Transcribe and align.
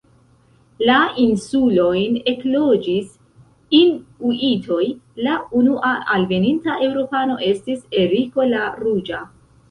La 0.89 0.93
insulojn 1.23 2.15
ekloĝis 2.31 3.11
inuitoj, 3.79 4.85
la 5.27 5.35
unua 5.59 5.91
alveninta 6.15 6.79
eŭropano 6.87 7.37
estis 7.49 7.85
Eriko 8.05 8.47
la 8.55 8.63
ruĝa. 8.81 9.21